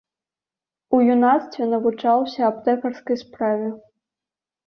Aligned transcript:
У 0.97 1.01
юнацтве 1.15 1.63
навучаўся 1.73 2.39
аптэкарскай 2.49 3.19
справе. 3.23 3.67